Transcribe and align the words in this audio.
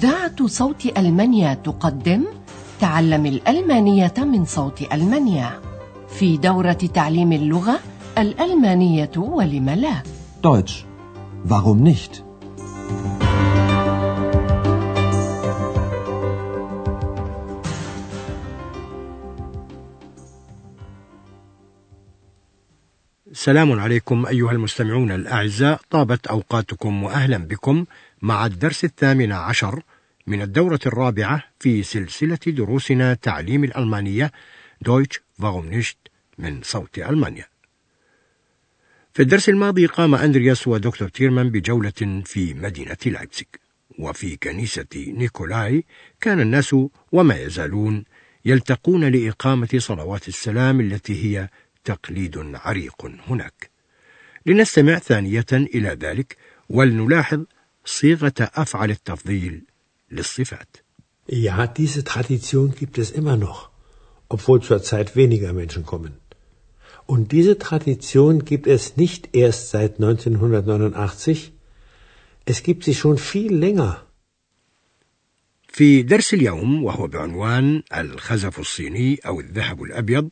إذاعة 0.00 0.46
صوت 0.46 0.86
ألمانيا 0.98 1.54
تقدم 1.54 2.24
تعلم 2.80 3.26
الألمانية 3.26 4.14
من 4.18 4.44
صوت 4.44 4.92
ألمانيا 4.92 5.60
في 6.08 6.36
دورة 6.36 6.72
تعليم 6.72 7.32
اللغة 7.32 7.80
الألمانية 8.18 9.10
ولم 9.16 9.70
لا 9.70 10.02
Deutsch. 10.42 10.84
Warum 11.44 11.84
nicht? 11.84 12.22
سلام 23.32 23.80
عليكم 23.80 24.26
أيها 24.26 24.52
المستمعون 24.52 25.12
الأعزاء 25.12 25.80
طابت 25.90 26.26
أوقاتكم 26.26 27.02
وأهلا 27.02 27.38
بكم 27.38 27.84
مع 28.22 28.46
الدرس 28.46 28.84
الثامن 28.84 29.32
عشر 29.32 29.82
من 30.26 30.42
الدورة 30.42 30.80
الرابعة 30.86 31.44
في 31.60 31.82
سلسلة 31.82 32.38
دروسنا 32.46 33.14
تعليم 33.14 33.64
الألمانية 33.64 34.32
Deutsch 34.82 35.20
nicht 35.42 36.10
من 36.38 36.62
صوت 36.62 36.98
ألمانيا. 36.98 37.46
في 39.12 39.22
الدرس 39.22 39.48
الماضي 39.48 39.86
قام 39.86 40.14
أندرياس 40.14 40.68
ودكتور 40.68 41.08
تيرمان 41.08 41.50
بجولة 41.50 42.22
في 42.24 42.54
مدينة 42.54 42.96
لايبزيغ. 43.06 43.46
وفي 43.98 44.36
كنيسة 44.36 44.86
نيكولاي 44.96 45.84
كان 46.20 46.40
الناس 46.40 46.76
وما 47.12 47.36
يزالون 47.36 48.04
يلتقون 48.44 49.04
لإقامة 49.04 49.68
صلوات 49.76 50.28
السلام 50.28 50.80
التي 50.80 51.24
هي 51.24 51.48
تقليد 51.84 52.38
عريق 52.54 53.06
هناك. 53.28 53.70
لنستمع 54.46 54.98
ثانية 54.98 55.46
إلى 55.52 55.88
ذلك 55.88 56.36
ولنلاحظ 56.68 57.44
صيغة 57.84 58.34
أفعل 58.40 58.90
التفضيل 58.90 59.62
للصفات 60.10 60.76
Ja, 61.28 61.66
diese 61.66 62.02
Tradition 62.02 62.74
gibt 62.74 62.98
es 62.98 63.10
immer 63.12 63.36
noch, 63.36 63.70
obwohl 64.28 64.60
zurzeit 64.62 65.14
weniger 65.14 65.52
Menschen 65.52 65.84
kommen. 65.86 66.14
Und 67.06 67.32
diese 67.32 67.56
Tradition 67.58 68.44
gibt 68.44 68.66
es 68.66 68.96
nicht 68.96 69.36
erst 69.36 69.70
seit 69.70 69.92
1989, 70.00 71.52
es 72.44 72.62
gibt 72.62 72.82
sie 72.84 72.94
schon 72.94 73.18
viel 73.18 73.54
länger. 73.54 74.06
في 75.72 76.02
درس 76.02 76.34
اليوم 76.34 76.84
وهو 76.84 77.06
بعنوان 77.06 77.82
الخزف 77.96 78.58
الصيني 78.58 79.20
أو 79.26 79.40
الذهب 79.40 79.82
الأبيض 79.82 80.30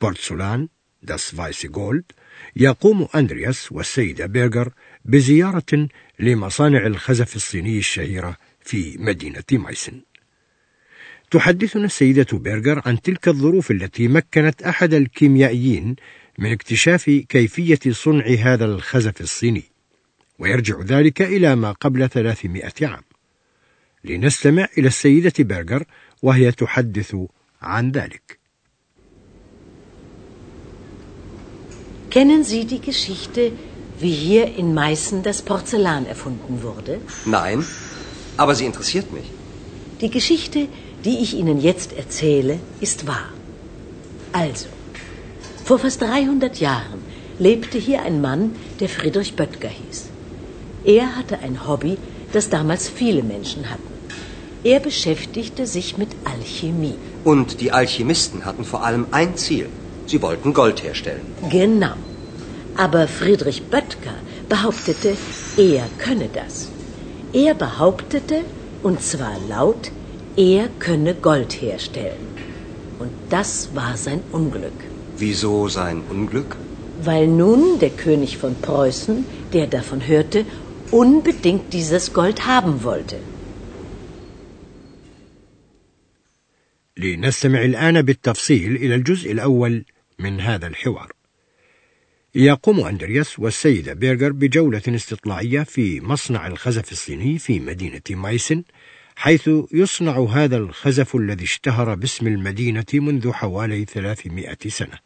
بورتسولان 0.00 0.68
das 1.02 1.36
weiße 1.36 1.68
Gold 1.68 2.04
يقوم 2.56 3.08
أندرياس 3.14 3.72
والسيدة 3.72 4.26
بيرغر 4.26 4.72
بزيارة 5.04 5.88
لمصانع 6.18 6.86
الخزف 6.86 7.36
الصيني 7.36 7.78
الشهيرة 7.78 8.36
في 8.66 8.96
مدينة 8.98 9.44
مايسن. 9.52 10.00
تحدثنا 11.30 11.84
السيدة 11.84 12.26
بيرغر 12.32 12.82
عن 12.86 13.02
تلك 13.02 13.28
الظروف 13.28 13.70
التي 13.70 14.08
مكنت 14.08 14.62
أحد 14.62 14.94
الكيميائيين 14.94 15.96
من 16.38 16.52
اكتشاف 16.52 17.10
كيفية 17.28 17.78
صنع 17.90 18.26
هذا 18.26 18.64
الخزف 18.64 19.20
الصيني 19.20 19.62
ويرجع 20.38 20.80
ذلك 20.80 21.22
إلى 21.22 21.56
ما 21.56 21.72
قبل 21.72 22.08
ثلاثمائة 22.08 22.72
عام. 22.82 23.02
لنستمع 24.04 24.68
إلى 24.78 24.88
السيدة 24.88 25.32
بيرغر 25.38 25.84
وهي 26.22 26.52
تحدث 26.52 27.16
عن 27.62 27.90
ذلك. 27.90 28.38
Kennen 32.10 32.44
Sie 32.44 32.64
die 32.64 32.80
Geschichte, 32.80 33.52
wie 34.00 34.12
hier 34.12 34.46
in 34.60 34.74
Meißen 34.74 35.22
das 35.22 35.42
Porzellan 35.42 36.06
erfunden 36.06 36.62
wurde? 36.62 37.00
Nein, 37.26 37.64
aber 38.36 38.54
sie 38.54 38.66
interessiert 38.66 39.12
mich. 39.12 39.24
Die 40.00 40.10
Geschichte, 40.10 40.68
die 41.04 41.18
ich 41.18 41.34
Ihnen 41.34 41.60
jetzt 41.60 41.92
erzähle, 41.92 42.58
ist 42.80 43.06
wahr. 43.06 43.28
Also, 44.32 44.66
vor 45.64 45.78
fast 45.78 46.02
300 46.02 46.60
Jahren 46.60 47.00
lebte 47.38 47.78
hier 47.78 48.02
ein 48.02 48.20
Mann, 48.20 48.54
der 48.80 48.88
Friedrich 48.88 49.34
Böttger 49.34 49.68
hieß. 49.68 50.04
Er 50.84 51.16
hatte 51.16 51.38
ein 51.38 51.66
Hobby, 51.66 51.96
das 52.32 52.50
damals 52.50 52.88
viele 52.88 53.22
Menschen 53.22 53.70
hatten. 53.70 53.96
Er 54.64 54.80
beschäftigte 54.80 55.66
sich 55.66 55.96
mit 55.96 56.08
Alchemie. 56.24 56.94
Und 57.24 57.60
die 57.60 57.72
Alchemisten 57.72 58.44
hatten 58.44 58.64
vor 58.64 58.84
allem 58.84 59.06
ein 59.10 59.36
Ziel. 59.36 59.68
Sie 60.06 60.22
wollten 60.22 60.52
Gold 60.54 60.82
herstellen. 60.82 61.22
Genau. 61.50 61.94
Aber 62.76 63.08
Friedrich 63.08 63.62
Böttger 63.64 64.14
behauptete, 64.48 65.16
er 65.56 65.84
könne 65.98 66.28
das. 66.32 66.68
Er 67.33 67.53
behauptete, 67.53 68.37
und 68.83 69.01
zwar 69.01 69.35
laut, 69.47 69.91
er 70.35 70.69
könne 70.79 71.13
Gold 71.15 71.53
herstellen. 71.61 72.25
Und 72.99 73.11
das 73.29 73.69
war 73.73 73.97
sein 73.97 74.21
Unglück. 74.31 74.79
Wieso 75.17 75.67
sein 75.67 75.97
Unglück? 76.09 76.57
Weil 77.03 77.27
nun 77.27 77.79
der 77.79 77.89
König 77.89 78.37
von 78.37 78.53
Preußen, 78.67 79.25
der 79.53 79.67
davon 79.67 80.01
hörte, 80.07 80.45
unbedingt 80.91 81.73
dieses 81.73 82.13
Gold 82.13 82.45
haben 82.45 82.83
wollte. 82.83 83.17
لنستمع 86.97 87.65
الآن 87.65 88.01
بالتفصيل 88.01 88.75
إلى 88.75 88.95
الجزء 88.95 89.31
الأول 89.31 89.85
من 90.19 90.41
هذا 90.41 90.67
الحوار. 90.67 91.11
يقوم 92.36 92.80
أندرياس 92.80 93.38
والسيدة 93.38 93.92
بيرغر 93.92 94.32
بجولة 94.32 94.82
استطلاعية 94.88 95.62
في 95.62 96.00
مصنع 96.00 96.46
الخزف 96.46 96.92
الصيني 96.92 97.38
في 97.38 97.60
مدينة 97.60 98.00
مايسن 98.10 98.62
حيث 99.16 99.50
يصنع 99.72 100.18
هذا 100.24 100.56
الخزف 100.56 101.16
الذي 101.16 101.44
اشتهر 101.44 101.94
باسم 101.94 102.26
المدينة 102.26 102.84
منذ 102.94 103.32
حوالي 103.32 103.84
300 103.84 104.56
سنة. 104.68 104.98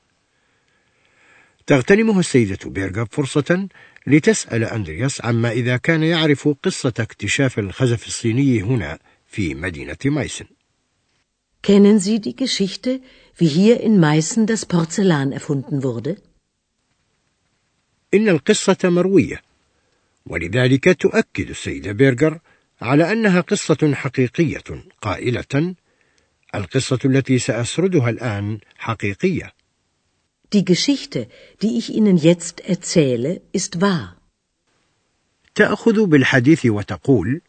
تغتنمه 1.66 2.20
السيدة 2.20 2.58
بيرغر 2.64 3.06
فرصة 3.10 3.68
لتسأل 4.06 4.64
أندرياس 4.64 5.24
عما 5.24 5.50
إذا 5.50 5.76
كان 5.76 6.02
يعرف 6.02 6.48
قصة 6.48 6.94
اكتشاف 6.98 7.58
الخزف 7.58 8.06
الصيني 8.06 8.62
هنا 8.62 8.98
في 9.26 9.54
مدينة 9.54 9.96
مايسن. 10.04 10.44
Kennen 11.62 11.98
Sie 12.00 12.20
die 12.20 12.34
Geschichte, 12.34 13.00
wie 13.36 13.46
hier 13.46 13.80
in 13.80 14.00
Meißen 14.00 14.46
das 14.46 14.66
Porzellan 14.66 15.30
erfunden 15.30 15.82
wurde? 15.82 16.16
إن 18.14 18.28
القصة 18.28 18.78
مروية. 18.84 19.42
ولذلك 20.26 21.00
تؤكد 21.00 21.50
السيدة 21.50 21.92
بيرغر 21.92 22.38
على 22.82 23.12
أنها 23.12 23.40
قصة 23.40 23.94
حقيقية 23.94 24.84
قائلة. 25.02 25.74
القصة 26.54 26.98
التي 27.04 27.38
سأسردها 27.38 28.10
الآن 28.10 28.58
حقيقية. 28.78 29.52
Die 30.52 30.64
Geschichte, 30.64 31.28
die 31.62 31.78
ich 31.78 31.94
Ihnen 31.94 32.16
jetzt 32.16 32.60
erzähle, 32.60 33.40
ist 33.52 33.80
wahr. 33.80 34.16
تأخذ 35.54 36.06
بالحديث 36.06 36.66
وتقول 36.66 37.40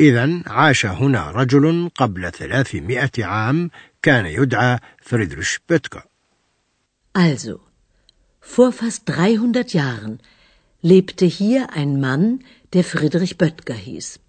إذا 0.00 0.42
عاش 0.46 0.86
هنا 0.86 1.30
رجل 1.30 1.90
قبل 1.94 2.32
ثلاثمائة 2.32 3.24
عام 3.24 3.70
كان 4.02 4.26
يدعى 4.26 4.78
فريدريش 5.02 5.60
بيتكا. 5.68 6.02
Also, 7.14 7.69
vor 8.41 8.71
fast 8.71 9.01
300 9.09 9.73
Jahren 9.73 10.19
lebte 10.81 11.25
hier 11.25 11.73
ein 11.73 11.99
Mann, 11.99 12.43
der 12.73 12.83
Friedrich 12.83 13.37
Böttger 13.37 13.73
hieß. 13.75 14.19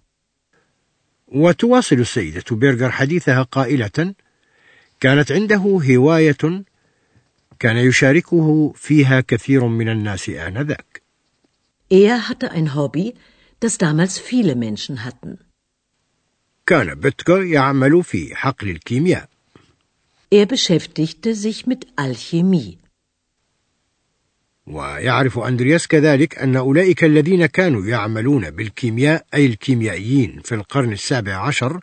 وتواصل 1.27 1.95
السيدة 1.99 2.43
بيرغر 2.55 2.91
حديثها 2.91 3.43
قائلة 3.43 4.13
كانت 4.99 5.31
عنده 5.31 5.55
هواية 5.57 6.63
كان 7.59 7.77
يشاركه 7.77 8.73
فيها 8.75 9.21
كثير 9.21 9.67
من 9.67 9.89
الناس 9.89 10.29
آنذاك 10.29 11.01
Er 11.89 12.27
hatte 12.27 12.51
ein 12.51 12.75
Hobby, 12.75 13.13
das 13.59 13.77
damals 13.77 14.19
viele 14.19 14.55
Menschen 14.55 15.03
hatten. 15.03 15.37
كان 16.65 16.95
بيتكر 16.95 17.43
يعمل 17.43 18.03
في 18.03 18.35
حقل 18.35 18.69
الكيمياء 18.69 19.29
Er 20.31 20.45
beschäftigte 20.45 21.35
sich 21.35 21.65
mit 21.67 21.87
Alchemie. 21.95 22.77
ويعرف 24.66 25.38
أندرياس 25.38 25.86
كذلك 25.86 26.38
أن 26.38 26.56
أولئك 26.56 27.04
الذين 27.04 27.46
كانوا 27.46 27.86
يعملون 27.86 28.50
بالكيمياء 28.50 29.26
أي 29.34 29.46
الكيميائيين 29.46 30.40
في 30.44 30.54
القرن 30.54 30.92
السابع 30.92 31.34
عشر 31.34 31.80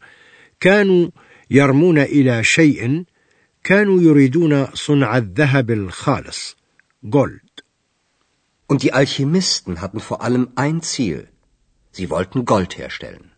كانوا 0.59 1.09
يرمون 1.49 1.97
إلى 1.97 2.43
شيء 2.43 3.03
كانوا 3.63 4.01
يريدون 4.01 4.67
صنع 4.73 5.17
الذهب 5.17 5.71
الخالص 5.71 6.59
Gold 7.05 7.63
Und 8.67 8.83
die 8.83 8.93
Alchemisten 8.93 9.81
hatten 9.81 9.99
vor 9.99 10.21
allem 10.21 10.49
ein 10.55 10.81
Ziel. 10.81 11.27
Sie 11.91 12.09
wollten 12.09 12.45
Gold 12.45 12.77
herstellen. 12.77 13.29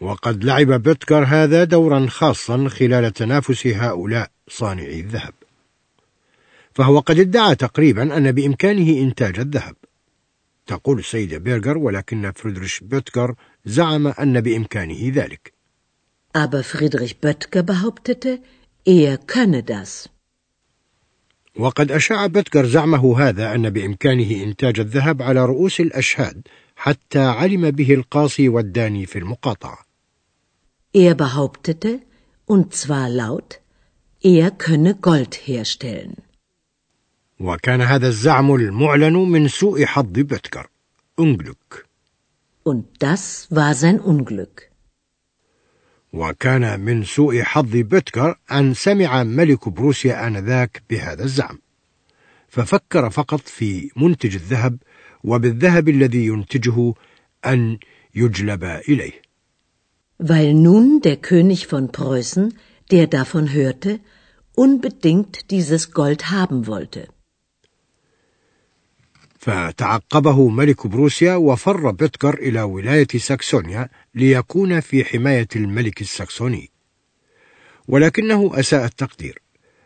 وقد 0.00 0.44
لعب 0.44 0.82
بيتكر 0.82 1.24
هذا 1.24 1.64
دورا 1.64 2.06
خاصا 2.06 2.68
خلال 2.68 3.12
تنافس 3.12 3.66
هؤلاء 3.66 4.30
صانعي 4.48 5.00
الذهب 5.00 5.34
فهو 6.74 6.98
قد 6.98 7.18
ادعى 7.18 7.54
تقريبا 7.54 8.16
أن 8.16 8.32
بإمكانه 8.32 9.02
إنتاج 9.02 9.38
الذهب 9.38 9.76
تقول 10.66 10.98
السيدة 10.98 11.38
بيرغر 11.38 11.78
ولكن 11.78 12.32
فريدريش 12.32 12.80
بوتغر 12.80 13.34
زعم 13.64 14.06
أن 14.06 14.40
بإمكانه 14.40 15.12
ذلك 15.14 15.52
Aber 16.34 16.62
Friedrich 16.62 17.20
Böttger 17.20 17.62
behauptete, 17.62 18.38
er 18.86 19.18
könne 19.18 19.62
das. 19.62 20.08
وقد 21.56 21.92
أشاع 21.92 22.26
بوتغر 22.26 22.66
زعمه 22.66 23.20
هذا 23.20 23.54
أن 23.54 23.70
بإمكانه 23.70 24.42
إنتاج 24.42 24.80
الذهب 24.80 25.22
على 25.22 25.44
رؤوس 25.44 25.80
الأشهاد 25.80 26.48
حتى 26.76 27.18
علم 27.18 27.70
به 27.70 27.94
القاصي 27.94 28.48
والداني 28.48 29.06
في 29.06 29.18
المقاطعة 29.18 29.78
Er 30.94 31.14
behauptete, 31.14 32.00
und 32.46 32.74
zwar 32.74 33.08
laut, 33.08 33.60
er 34.22 34.50
könne 34.50 34.94
Gold 34.94 35.34
herstellen. 35.34 36.16
وكان 37.42 37.80
هذا 37.80 38.08
الزعم 38.08 38.54
المعلن 38.54 39.12
من 39.12 39.48
سوء 39.48 39.84
حظ 39.84 40.12
بوتغر 40.12 40.66
Unglück 41.20 41.86
Und 42.64 42.84
das 43.00 43.48
war 43.50 43.74
sein 43.74 44.00
Unglück. 44.00 44.70
وكان 46.12 46.80
من 46.80 47.04
سوء 47.04 47.42
حظ 47.42 47.76
بوتغر 47.76 48.38
أن 48.52 48.74
سمع 48.74 49.22
ملك 49.24 49.68
بروسيا 49.68 50.26
آنذاك 50.26 50.82
بهذا 50.90 51.24
الزعم 51.24 51.58
ففكر 52.48 53.10
فقط 53.10 53.40
في 53.40 53.90
منتج 53.96 54.34
الذهب 54.34 54.78
وبالذهب 55.24 55.88
الذي 55.88 56.26
ينتجه 56.26 56.94
أن 57.46 57.78
يجلب 58.14 58.64
إليه 58.64 59.22
Weil 60.18 60.54
nun 60.54 61.00
der 61.00 61.16
König 61.16 61.66
von 61.66 61.90
Preußen, 61.90 62.54
der 62.92 63.08
davon 63.08 63.52
hörte, 63.52 63.98
unbedingt 64.54 65.50
dieses 65.50 65.90
Gold 65.90 66.30
haben 66.30 66.68
wollte. 66.68 67.08
فتعقبه 69.42 70.48
ملك 70.48 70.86
بروسيا 70.86 71.34
وفر 71.34 71.90
بتكر 71.90 72.34
إلى 72.34 72.62
ولاية 72.62 73.06
ساكسونيا 73.16 73.88
ليكون 74.14 74.80
في 74.80 75.04
حماية 75.04 75.48
الملك 75.56 76.00
الساكسوني. 76.00 76.70
ولكنه 77.88 78.60
أساء 78.60 78.84
التقدير. 78.84 79.42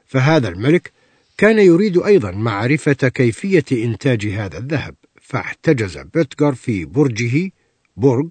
فهذا 0.06 0.48
الملك 0.48 0.92
كان 1.38 1.58
يريد 1.58 1.98
أيضا 1.98 2.30
معرفة 2.30 2.92
كيفية 2.92 3.64
إنتاج 3.72 4.26
هذا 4.26 4.58
الذهب 4.58 4.94
فاحتجز 5.22 5.98
بتكر 5.98 6.54
في 6.54 6.84
برجه 6.84 7.50
برج 7.96 8.28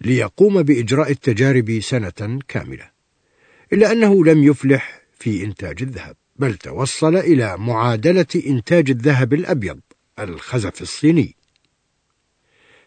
ليقوم 0.00 0.62
بإجراء 0.62 1.10
التجارب 1.10 1.80
سنة 1.80 2.40
كاملة 2.48 2.90
إلا 3.72 3.92
أنه 3.92 4.24
لم 4.24 4.44
يفلح 4.44 5.00
في 5.18 5.44
إنتاج 5.44 5.82
الذهب 5.82 6.16
بل 6.36 6.54
توصل 6.54 7.16
إلى 7.16 7.56
معادلة 7.58 8.26
إنتاج 8.46 8.90
الذهب 8.90 9.34
الأبيض. 9.34 9.80
الخزف 10.19 10.81
الصيني 10.81 11.35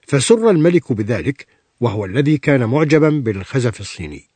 فسر 0.07 0.51
الملك 0.51 0.93
بذلك 0.93 1.47
وهو 1.81 2.05
الذي 2.05 2.39
كان 2.39 2.65
معجبا 2.65 3.11
بالخزف 3.11 3.81
الصيني 3.81 4.29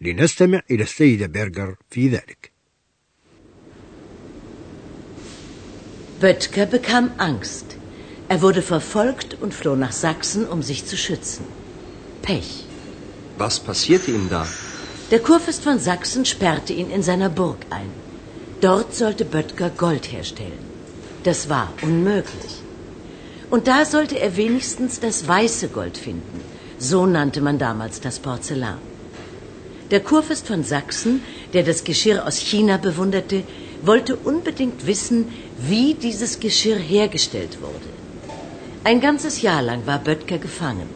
لنستمع 0.00 0.62
إلى 0.70 0.82
السيدة 0.82 1.26
بيرجر 1.26 1.76
في 1.90 2.08
ذلك 2.08 2.52
Böttger 6.22 6.66
bekam 6.66 7.10
Angst. 7.18 7.66
Er 8.28 8.40
wurde 8.42 8.62
verfolgt 8.62 9.30
und 9.42 9.52
floh 9.52 9.74
nach 9.74 9.90
Sachsen, 9.90 10.46
um 10.46 10.62
sich 10.62 10.86
zu 10.86 10.96
schützen. 10.96 11.44
Pech. 12.26 12.50
Was 13.38 13.58
passierte 13.58 14.12
ihm 14.12 14.28
da? 14.30 14.46
Der 15.10 15.18
Kurfürst 15.18 15.64
von 15.64 15.80
Sachsen 15.80 16.24
sperrte 16.24 16.72
ihn 16.72 16.90
in 16.96 17.02
seiner 17.02 17.28
Burg 17.28 17.66
ein. 17.70 17.90
Dort 18.60 18.94
sollte 18.94 19.24
Böttger 19.24 19.70
Gold 19.70 20.12
herstellen. 20.12 20.65
Das 21.27 21.49
war 21.49 21.73
unmöglich. 21.81 22.53
Und 23.49 23.67
da 23.67 23.83
sollte 23.83 24.17
er 24.17 24.37
wenigstens 24.37 25.01
das 25.01 25.27
weiße 25.27 25.67
Gold 25.77 25.97
finden. 25.97 26.39
So 26.79 27.05
nannte 27.05 27.41
man 27.41 27.57
damals 27.59 27.99
das 27.99 28.19
Porzellan. 28.19 28.79
Der 29.91 29.99
Kurfürst 30.09 30.47
von 30.47 30.63
Sachsen, 30.63 31.21
der 31.51 31.63
das 31.63 31.83
Geschirr 31.83 32.25
aus 32.25 32.37
China 32.37 32.77
bewunderte, 32.77 33.43
wollte 33.81 34.15
unbedingt 34.15 34.87
wissen, 34.87 35.19
wie 35.69 35.95
dieses 35.95 36.39
Geschirr 36.39 36.79
hergestellt 36.95 37.57
wurde. 37.61 37.91
Ein 38.85 39.01
ganzes 39.01 39.41
Jahr 39.41 39.61
lang 39.61 39.85
war 39.85 39.99
Böttger 39.99 40.37
gefangen. 40.37 40.89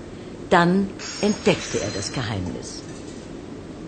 Dann 0.49 0.73
entdeckte 1.19 1.77
er 1.85 1.91
das 1.97 2.13
Geheimnis. 2.13 2.69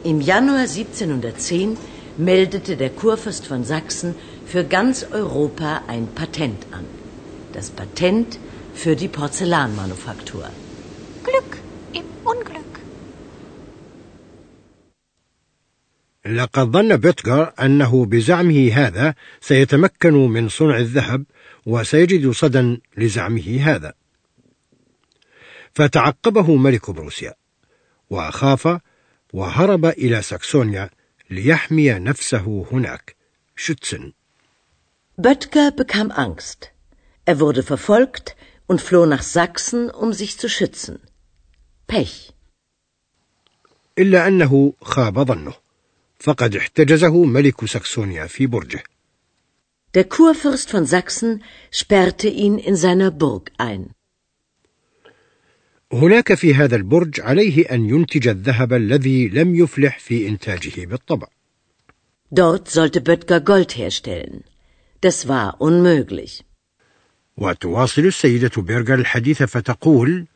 Im 0.04 0.20
Januar 0.20 0.68
1710 0.68 1.78
meldete 2.18 2.76
der 2.78 2.90
Kurfürst 2.90 3.48
von 3.48 3.64
Sachsen 3.64 4.16
für 4.52 4.64
ganz 4.64 5.06
Europa 5.12 5.84
ein 5.88 6.08
Patent 6.20 6.62
an. 6.72 6.86
Das 7.54 7.70
Patent 7.70 8.40
für 8.74 8.96
die 8.96 9.08
Porzellanmanufaktur. 9.08 10.50
Glück 11.24 11.58
im 11.94 12.06
Unglück. 12.24 12.74
لقد 16.26 16.72
ظن 16.72 16.98
بيتغر 16.98 17.54
أنه 17.60 18.06
بزعمه 18.06 18.72
هذا 18.74 19.16
سيتمكن 19.42 20.14
من 20.14 20.50
صنع 20.50 20.78
الذهب 20.78 21.26
وسيجد 21.66 22.32
صدى 22.32 22.82
لزعمه 22.98 23.60
هذا 23.62 23.94
فتعقبه 25.74 26.56
ملك 26.56 26.92
بروسيا 26.92 27.34
وخاف 28.10 28.80
وهرب 29.34 29.86
إلى 29.86 30.22
ساكسونيا 30.22 30.90
ليحمي 31.30 31.94
نفسه 31.94 32.66
هناك 32.72 33.16
شوتسن 33.56 34.12
Böttger 35.17 35.71
bekam 35.73 36.11
Angst. 36.11 36.61
Er 37.25 37.41
wurde 37.41 37.63
verfolgt 37.63 38.37
und 38.67 38.81
floh 38.81 39.07
nach 39.07 39.23
Sachsen, 39.23 39.91
um 39.91 40.13
sich 40.13 40.39
zu 40.39 40.49
schützen. 40.49 40.99
Pech. 41.87 42.33
إلا 43.99 44.29
أنه 44.29 44.73
خاب 44.83 45.25
ظنه 45.25 45.55
فقد 46.19 46.57
احتجزه 46.57 47.25
ملك 47.25 47.65
ساكسونيا 47.65 48.27
في 48.27 48.47
برجه 48.47 48.83
Der 49.95 50.05
Kurfürst 50.05 50.71
von 50.71 50.85
Sachsen 50.85 51.43
sperrte 51.71 52.29
ihn 52.29 52.59
in 52.59 52.77
seiner 52.77 53.11
Burg 53.11 53.53
ein. 53.59 53.91
هناك 55.93 56.35
في 56.35 56.55
هذا 56.55 56.77
البرج 56.77 57.21
عليه 57.21 57.63
أن 57.71 57.89
ينتج 57.89 58.29
الذهب 58.29 58.73
الذي 58.73 59.29
لم 59.29 59.55
يفلح 59.55 59.99
في 59.99 60.29
إنتاجه 60.29 60.87
بالطبع 60.87 61.29
Dort 62.31 62.69
sollte 62.69 63.01
Böttger 63.01 63.41
Gold 63.41 63.77
herstellen. 63.77 64.45
Das 65.06 65.28
war 65.28 65.62
unmöglich. 65.62 66.44
وتواصل 67.38 68.02
السيدة 68.06 68.62
بيرجر 68.62 68.96
الحديث 68.96 69.44
فتقول 69.44 70.28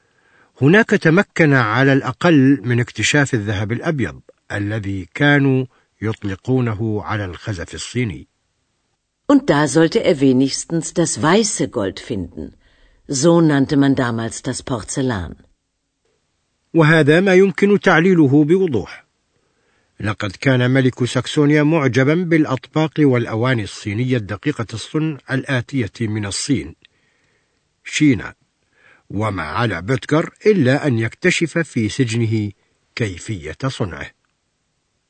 هناك 0.61 0.89
تمكن 0.89 1.53
على 1.53 1.93
الأقل 1.93 2.61
من 2.63 2.79
اكتشاف 2.79 3.33
الذهب 3.33 3.71
الأبيض 3.71 4.21
الذي 4.51 5.07
كانوا 5.13 5.65
يطلقونه 6.01 7.03
على 7.03 7.25
الخزف 7.25 7.73
الصيني 7.73 8.27
Und 9.29 9.49
da 9.49 9.67
sollte 9.67 10.03
er 10.03 10.19
wenigstens 10.19 10.93
das 10.93 11.21
weiße 11.21 11.67
Gold 11.69 11.99
finden. 11.99 12.53
So 13.07 13.41
nannte 13.41 13.77
man 13.77 13.95
damals 13.95 14.41
das 14.41 14.63
Porzellan. 14.63 15.35
وهذا 16.73 17.19
ما 17.19 17.33
يمكن 17.33 17.79
تعليله 17.79 18.43
بوضوح 18.43 19.06
لقد 19.99 20.31
كان 20.31 20.71
ملك 20.71 21.05
ساكسونيا 21.05 21.63
معجبا 21.63 22.13
بالأطباق 22.13 22.93
والأواني 22.99 23.63
الصينية 23.63 24.17
الدقيقة 24.17 24.67
الصنع 24.73 25.17
الآتية 25.31 25.91
من 26.01 26.25
الصين 26.25 26.75
شينا. 27.83 28.33
وما 29.09 29.43
على 29.43 29.81
بوتكر 29.81 30.29
إلا 30.45 30.87
أن 30.87 30.99
يكتشف 30.99 31.57
في 31.57 31.89
سجنه 31.89 32.51
كيفية 32.95 33.57
صنعه. 33.67 34.11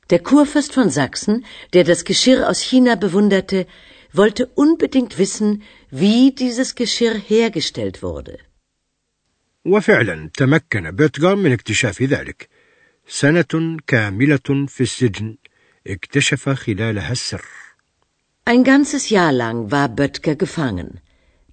Der 0.10 0.24
Kurfürst 0.24 0.72
von 0.72 0.90
Sachsen, 0.90 1.46
der 1.74 1.84
das 1.84 2.06
Geschirr 2.06 2.48
aus 2.50 2.62
China 2.62 2.96
bewunderte, 2.96 3.68
wollte 4.14 4.46
unbedingt 4.56 5.18
wissen, 5.18 5.64
wie 5.92 6.32
dieses 6.32 6.76
Geschirr 6.76 7.16
hergestellt 7.16 8.02
wurde. 8.04 8.38
وفعلا 9.66 10.30
تمكن 10.34 10.92
بوتغر 10.92 11.36
من 11.36 11.52
اكتشاف 11.52 12.02
ذلك. 12.02 12.50
سنة 13.08 13.78
كاملة 13.88 14.66
في 14.68 14.82
السجن 14.82 15.36
اكتشف 15.88 16.50
خلالها 16.50 17.12
السر 17.12 17.46
Ein 18.50 18.64
ganzes 18.64 19.10
Jahr 19.10 19.34
lang 19.34 19.72
war 19.72 19.90
Böttger 19.90 20.36
gefangen. 20.36 21.02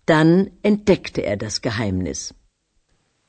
Dann 0.07 0.51
entdeckte 0.63 1.23
er 1.23 1.37
das 1.37 1.61
Geheimnis. 1.61 2.33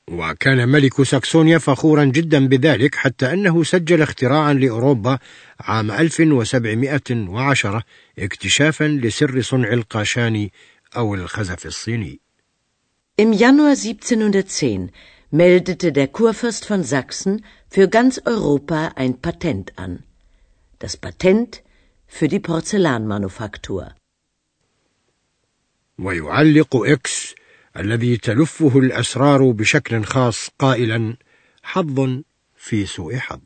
وكان 0.08 0.70
ملك 0.70 1.04
ساكسونيا 1.04 1.58
فخورا 1.58 2.04
جدا 2.04 2.48
بذلك 2.48 2.96
حتى 2.96 3.34
أنه 3.34 3.64
سجل 3.64 4.02
اختراعا 4.02 4.54
لأوروبا 4.54 5.20
عام 5.60 5.92
1710 5.92 7.84
اكتشافا 8.20 8.84
لسر 8.84 9.42
صنع 9.42 9.74
القاشان 9.74 10.50
أو 10.98 11.16
الخزف 11.16 11.66
الصيني 11.66 12.20
Im 13.22 13.34
Januar 13.34 13.76
1710 13.76 14.90
meldete 15.31 15.93
der 15.93 16.09
Kurfürst 16.09 16.65
von 16.67 16.83
Sachsen 16.83 17.45
für 17.69 17.89
ganz 17.89 18.21
Europa 18.25 18.93
ein 18.97 19.21
Patent 19.21 19.79
an. 19.79 20.03
Das 20.79 20.97
Patent 20.97 21.63
für 22.07 22.29
die 22.29 22.41
Porzellanmanufaktur. 22.41 23.95
ويعلق 25.99 26.77
إكس 26.77 27.35
الذي 27.77 28.17
تلفه 28.17 28.79
الأسرار 28.79 29.51
بشكل 29.51 30.05
خاص 30.05 30.51
قائلا 30.59 31.17
حظ 31.63 32.23
في 32.57 32.87
سوء 32.87 33.17
حظ 33.17 33.41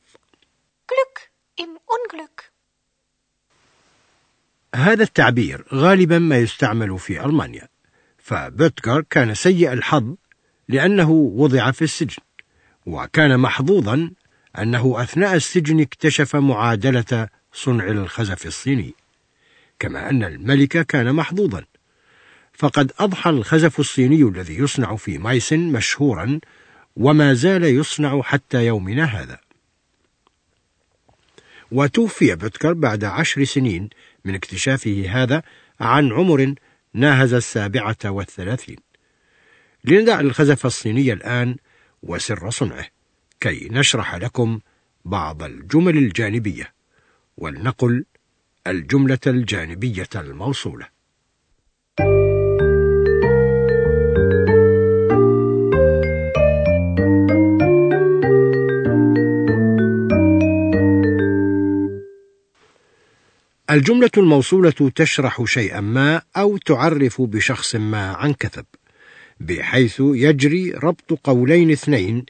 Glück 0.86 1.30
im 1.56 1.78
Unglück. 1.86 2.52
هذا 4.74 5.02
التعبير 5.02 5.64
غالبا 5.74 6.18
ما 6.18 6.38
يستعمل 6.38 6.98
في 6.98 7.24
ألمانيا 7.24 7.68
فبوتكر 8.18 9.00
كان 9.10 9.34
سيء 9.34 9.72
الحظ 9.72 10.14
لأنه 10.69 11.11
وضع 11.11 11.71
في 11.71 11.81
السجن 11.81 12.23
وكان 12.85 13.39
محظوظا 13.39 14.11
أنه 14.57 15.03
أثناء 15.03 15.35
السجن 15.35 15.79
اكتشف 15.79 16.35
معادلة 16.35 17.27
صنع 17.53 17.87
الخزف 17.87 18.45
الصيني. 18.45 18.93
كما 19.79 20.09
أن 20.09 20.23
الملك 20.23 20.85
كان 20.85 21.15
محظوظا. 21.15 21.65
فقد 22.53 22.91
أضحى 22.99 23.29
الخزف 23.29 23.79
الصيني 23.79 24.23
الذي 24.23 24.57
يصنع 24.57 24.95
في 24.95 25.17
مايسن 25.17 25.59
مشهورا 25.59 26.39
وما 26.95 27.33
زال 27.33 27.63
يصنع 27.63 28.21
حتى 28.21 28.65
يومنا 28.65 29.03
هذا. 29.03 29.39
وتوفي 31.71 32.35
بوتكر 32.35 32.73
بعد 32.73 33.03
عشر 33.03 33.43
سنين 33.43 33.89
من 34.25 34.35
اكتشافه 34.35 35.05
هذا 35.09 35.43
عن 35.79 36.11
عمر 36.11 36.53
ناهز 36.93 37.33
السابعة 37.33 37.97
والثلاثين. 38.05 38.88
لندع 39.83 40.19
الخزف 40.19 40.65
الصيني 40.65 41.13
الآن 41.13 41.55
وسر 42.03 42.49
صنعه 42.49 42.85
كي 43.39 43.67
نشرح 43.71 44.15
لكم 44.15 44.59
بعض 45.05 45.43
الجمل 45.43 45.97
الجانبية 45.97 46.73
ولنقل 47.37 48.05
الجملة 48.67 49.19
الجانبية 49.27 50.09
الموصولة. 50.15 50.87
الجملة 63.69 64.11
الموصولة 64.17 64.91
تشرح 64.95 65.43
شيئا 65.45 65.81
ما 65.81 66.21
أو 66.37 66.57
تعرف 66.57 67.21
بشخص 67.21 67.75
ما 67.75 68.11
عن 68.11 68.33
كثب. 68.33 68.65
بحيث 69.39 69.99
يجري 69.99 70.71
ربط 70.71 71.13
قولين 71.13 71.71
اثنين 71.71 72.25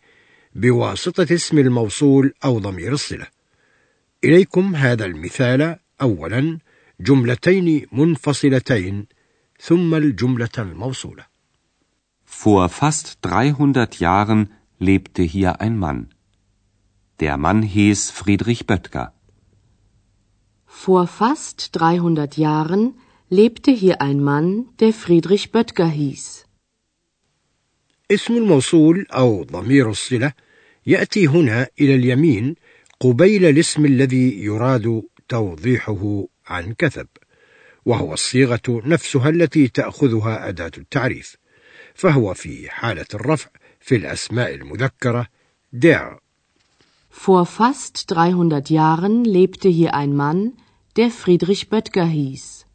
بواسطة 0.56 1.34
اسم 1.34 1.58
الموصول 1.58 2.34
أو 2.46 2.60
ضمير 2.60 2.94
الصلة 2.94 3.28
إليكم 4.24 4.76
هذا 4.76 5.06
المثال 5.06 5.76
أولا 6.02 6.60
جملتين 7.00 7.86
منفصلتين 7.92 9.06
ثم 9.60 9.96
الجملة 9.96 10.50
الموصولة 10.58 11.26
Vor 12.26 12.70
fast 12.70 13.22
300 13.24 14.00
Jahren 14.00 14.50
lebte 14.78 15.24
hier 15.24 15.62
ein 15.62 15.78
Mann. 15.78 16.10
Der 17.20 17.38
Mann 17.38 17.64
hieß 17.64 18.12
Friedrich 18.12 18.68
Böttger. 18.68 19.14
Vor 20.68 21.08
fast 21.08 21.76
300 21.76 22.38
Jahren 22.38 22.94
lebte 23.30 23.72
hier 23.72 24.00
ein 24.02 24.22
Mann, 24.22 24.68
der 24.80 24.94
Friedrich 24.94 25.52
Böttger 25.52 25.88
hieß. 25.88 26.46
اسم 28.12 28.38
الموصول 28.38 29.06
أو 29.12 29.44
ضمير 29.44 29.90
الصلة 29.90 30.34
يأتي 30.86 31.28
هنا 31.28 31.68
إلى 31.82 31.96
اليمين 31.96 32.56
قبيل 33.00 33.46
الاسم 33.46 33.86
الذي 33.86 34.44
يراد 34.44 35.04
توضيحه 35.28 36.26
عن 36.48 36.74
كثب 36.74 37.08
وهو 37.86 38.14
الصيغة 38.14 38.62
نفسها 38.68 39.30
التي 39.30 39.68
تأخذها 39.68 40.50
أداة 40.50 40.72
التعريف 40.78 41.36
فهو 41.96 42.34
في 42.34 42.70
حالة 42.70 43.06
الرفع 43.14 43.50
في 43.80 43.96
الأسماء 43.96 44.54
المذكرة 44.56 45.28
der 45.72 46.20
Vor 47.12 47.46
fast 47.46 47.98
300 48.08 48.70
Jahren 48.70 49.24
lebte 49.26 49.70
hier 49.70 49.94
ein 49.94 50.16
Mann, 50.16 50.54
der 50.98 51.10
Friedrich 51.12 51.70
Böttger 51.70 52.06
hieß. 52.06 52.66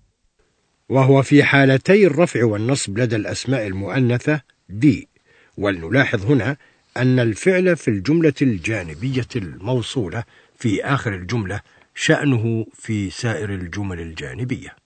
وهو 0.88 1.22
في 1.22 1.44
حالتي 1.44 2.06
الرفع 2.06 2.44
والنصب 2.44 2.98
لدى 2.98 3.16
الأسماء 3.16 3.66
المؤنثة 3.66 4.40
دي 4.68 5.08
ولنلاحظ 5.58 6.26
هنا 6.26 6.56
أن 6.96 7.18
الفعل 7.18 7.76
في 7.76 7.88
الجملة 7.88 8.34
الجانبية 8.42 9.28
الموصولة 9.36 10.24
في 10.56 10.84
آخر 10.84 11.14
الجملة 11.14 11.60
شأنه 11.94 12.66
في 12.74 13.10
سائر 13.10 13.54
الجمل 13.54 14.00
الجانبية. 14.00 14.76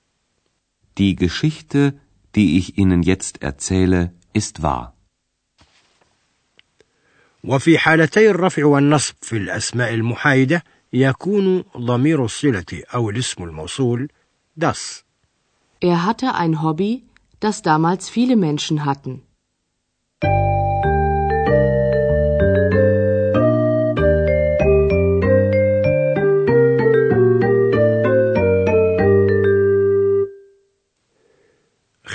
Die 0.96 1.14
Geschichte, 1.16 1.94
die 2.34 2.58
ich 2.58 2.78
Ihnen 2.78 3.02
jetzt 3.02 3.42
erzähle, 3.42 4.12
ist 4.32 4.62
wahr. 4.62 4.94
وفي 7.44 7.78
حالتي 7.78 8.30
الرفع 8.30 8.64
والنصب 8.64 9.14
في 9.22 9.36
الأسماء 9.36 9.94
المحايدة 9.94 10.64
يكون 10.92 11.64
ضمير 11.76 12.24
الصلة 12.24 12.82
أو 12.94 13.10
الاسم 13.10 13.44
الموصول 13.44 14.08
das. 14.56 15.04
Er 15.80 16.04
hatte 16.04 16.34
ein 16.34 16.62
Hobby, 16.62 17.04
das 17.40 17.62
damals 17.62 18.08
viele 18.10 18.36
Menschen 18.36 18.84
hatten. 18.84 19.22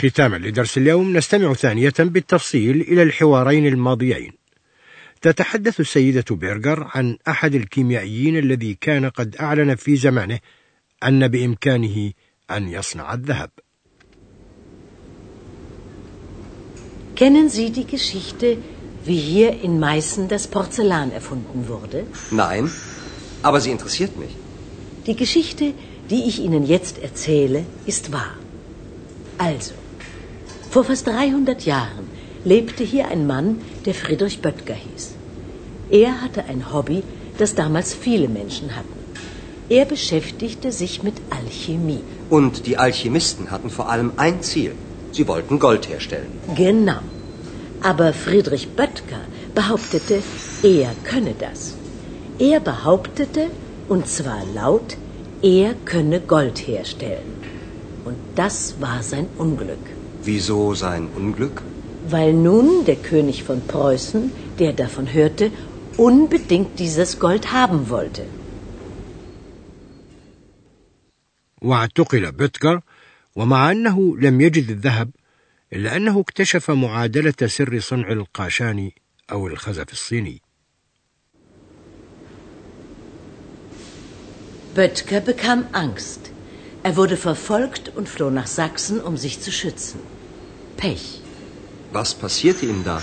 ختاما 0.03 0.37
لدرس 0.37 0.77
اليوم 0.77 1.17
نستمع 1.17 1.53
ثانية 1.53 1.93
بالتفصيل 1.99 2.81
إلى 2.81 3.03
الحوارين 3.03 3.67
الماضيين. 3.67 4.31
تتحدث 5.21 5.79
السيدة 5.79 6.35
بيرغر 6.35 6.87
عن 6.95 7.17
أحد 7.27 7.55
الكيميائيين 7.55 8.37
الذي 8.37 8.77
كان 8.81 9.09
قد 9.09 9.35
أعلن 9.35 9.75
في 9.75 9.95
زمانه 9.95 10.39
أن 11.03 11.27
بإمكانه 11.27 12.11
أن 12.51 12.67
يصنع 12.67 13.13
الذهب. 13.13 13.49
Kennen 17.15 17.47
Sie 17.47 17.69
die 17.69 17.85
Geschichte, 17.95 18.57
wie 19.05 19.21
hier 19.33 19.51
in 19.67 19.79
Meißen 19.79 20.27
das 20.27 20.47
Porzellan 20.47 21.11
erfunden 21.11 21.67
wurde? 21.67 21.99
Nein, 22.31 22.71
aber 23.43 23.61
sie 23.61 23.71
interessiert 23.71 24.17
mich. 24.17 24.33
Die 25.05 25.15
Geschichte, 25.15 25.65
die 26.09 26.23
ich 26.29 26.39
Ihnen 26.39 26.65
jetzt 26.65 26.95
erzähle, 26.97 27.65
ist 27.85 28.11
wahr. 28.11 28.35
Also, 29.37 29.73
vor 30.73 30.83
fast 30.85 31.05
300 31.05 31.65
Jahren 31.65 32.07
lebte 32.45 32.83
hier 32.83 33.07
ein 33.09 33.27
Mann, 33.27 33.61
der 33.85 33.93
Friedrich 33.93 34.41
Böttger 34.41 34.73
hieß. 34.73 35.11
Er 35.91 36.21
hatte 36.21 36.45
ein 36.45 36.73
Hobby, 36.73 37.03
das 37.37 37.53
damals 37.53 37.93
viele 37.93 38.27
Menschen 38.27 38.75
hatten. 38.75 38.97
Er 39.69 39.85
beschäftigte 39.85 40.71
sich 40.71 41.03
mit 41.03 41.13
Alchemie. 41.29 42.01
Und 42.31 42.65
die 42.65 42.77
Alchemisten 42.77 43.51
hatten 43.51 43.69
vor 43.69 43.87
allem 43.91 44.13
ein 44.17 44.41
Ziel. 44.41 44.73
Sie 45.11 45.27
wollten 45.27 45.59
Gold 45.59 45.87
herstellen. 45.89 46.31
Genau. 46.55 47.01
Aber 47.83 48.11
Friedrich 48.11 48.69
Böttger 48.69 49.23
behauptete, 49.53 50.23
er 50.63 50.91
könne 51.03 51.35
das. 51.39 51.75
Er 52.39 52.59
behauptete, 52.59 53.51
und 53.89 54.07
zwar 54.07 54.41
laut, 54.55 54.97
er 55.43 55.75
könne 55.85 56.19
Gold 56.19 56.67
herstellen. 56.67 57.33
Und 58.05 58.17
das 58.33 58.75
war 58.79 59.03
sein 59.03 59.27
Unglück. 59.37 59.92
Wieso 60.24 60.74
sein 60.74 61.08
Unglück? 61.16 61.62
Weil 62.14 62.32
nun 62.32 62.84
der 62.84 62.96
König 63.10 63.42
von 63.44 63.60
Preußen, 63.72 64.30
der 64.58 64.72
davon 64.72 65.06
hörte, 65.12 65.50
unbedingt 65.96 66.78
dieses 66.78 67.18
Gold 67.18 67.52
haben 67.52 67.88
wollte. 67.90 68.24
واعتقل 71.62 72.32
بوتكر 72.32 72.80
ومع 73.36 73.70
أنه 73.70 74.16
لم 74.18 74.40
يجد 74.40 74.70
الذهب 74.70 75.10
إلا 75.72 75.96
أنه 75.96 76.20
اكتشف 76.20 76.70
معادلة 76.70 77.34
سر 77.46 77.80
صنع 77.80 78.12
القاشان 78.12 78.90
أو 79.32 79.46
الخزف 79.46 79.92
الصيني 79.92 80.42
Böttger 84.74 85.20
bekam 85.20 85.64
Angst. 85.72 86.21
Er 86.83 86.97
wurde 86.97 87.15
verfolgt 87.15 87.91
und 87.95 88.09
floh 88.09 88.29
nach 88.29 88.47
Sachsen, 88.47 88.99
um 88.99 89.15
sich 89.15 89.41
zu 89.41 89.51
schützen. 89.51 89.99
Pech. 90.75 91.21
Was 91.91 92.13
passierte 92.13 92.65
ihm 92.65 92.83
da? 92.83 93.01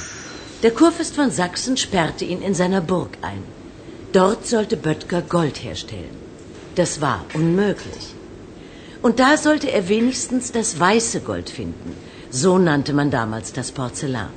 Der 0.62 0.72
Kurfürst 0.72 1.14
von 1.14 1.30
Sachsen 1.30 1.78
sperrte 1.78 2.26
ihn 2.26 2.42
in 2.42 2.54
seiner 2.54 2.82
Burg 2.82 3.16
ein. 3.22 3.42
Dort 4.12 4.46
sollte 4.46 4.76
Böttger 4.76 5.22
Gold 5.22 5.62
herstellen. 5.62 6.16
Das 6.74 7.00
war 7.00 7.24
unmöglich. 7.32 8.06
Und 9.00 9.18
da 9.18 9.38
sollte 9.38 9.70
er 9.72 9.88
wenigstens 9.88 10.52
das 10.52 10.78
weiße 10.78 11.20
Gold 11.20 11.48
finden. 11.48 11.96
So 12.30 12.58
nannte 12.58 12.92
man 12.92 13.10
damals 13.10 13.54
das 13.54 13.72
Porzellan. 13.72 14.34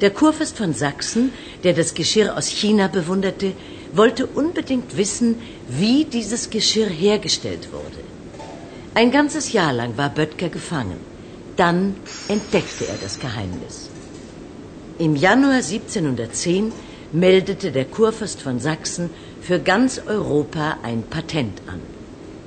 Der 0.00 0.10
Kurfürst 0.10 0.56
von 0.56 0.74
Sachsen, 0.74 1.32
der 1.64 1.72
das 1.72 1.94
Geschirr 1.94 2.36
aus 2.36 2.46
China 2.46 2.86
bewunderte, 2.86 3.52
wollte 3.92 4.26
unbedingt 4.26 4.96
wissen, 4.96 5.42
wie 5.66 6.04
dieses 6.04 6.50
Geschirr 6.50 6.88
hergestellt 6.88 7.72
wurde. 7.72 8.07
Ein 8.97 9.11
ganzes 9.11 9.53
Jahr 9.53 9.73
lang 9.73 9.97
war 9.97 10.09
Böttger 10.09 10.49
gefangen. 10.49 10.99
dann 11.57 11.95
entdeckte 12.27 12.87
er 12.87 12.97
das 12.97 13.19
Geheimnis. 13.19 13.89
Im 14.99 15.15
Januar 15.15 15.61
1710 15.61 16.71
meldete 17.11 17.71
der 17.71 17.85
Kurfürst 17.85 18.41
von 18.41 18.59
Sachsen 18.59 19.09
für 19.41 19.59
ganz 19.59 19.99
Europa 19.99 20.77
ein 20.83 21.03
Patent 21.03 21.61
an. 21.67 21.81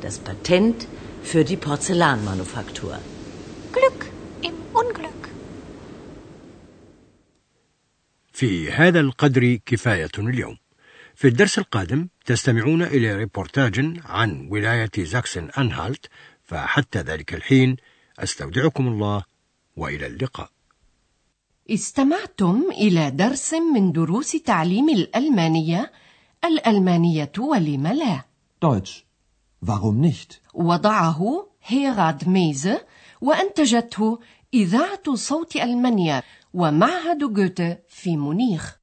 Das 0.00 0.18
Patent 0.18 0.86
für 1.22 1.44
die 1.44 1.56
Porzellanmanufaktur. 1.56 2.98
Glück 3.72 4.06
im 4.42 4.54
Unglück. 4.72 5.12
في 8.32 8.70
هذا 8.72 9.00
القدر 9.00 9.58
كفاية 9.66 10.10
اليوم. 10.18 10.56
في 11.14 11.28
الدرس 11.28 11.58
القادم 11.58 12.08
تستمعون 12.26 12.82
إلى 12.82 13.16
ريبورتاج 13.16 14.00
عن 14.04 14.48
ولاية 14.50 14.90
زاكسن 14.98 15.48
أنهالت 15.58 16.06
فحتى 16.51 16.99
ذلك 16.99 17.33
الحين 17.33 17.77
أستودعكم 18.19 18.87
الله 18.87 19.23
وإلى 19.77 20.07
اللقاء. 20.07 20.49
استمعتم 21.69 22.63
إلى 22.71 23.11
درس 23.11 23.53
من 23.53 23.91
دروس 23.91 24.31
تعليم 24.31 24.89
الألمانية 24.89 25.91
الألمانية 26.45 27.31
ولم 27.39 27.87
لا 27.87 28.21
Deutsch. 28.65 29.05
Warum 29.65 30.01
nicht? 30.01 30.41
وضعه 30.53 31.47
هيراد 31.63 32.29
ميزه 32.29 32.85
وأنتجته 33.21 34.19
إذاعة 34.53 35.15
صوت 35.15 35.55
ألمانيا 35.55 36.23
ومعهد 36.53 37.33
جوته 37.33 37.77
في 37.89 38.17
مونيخ 38.17 38.80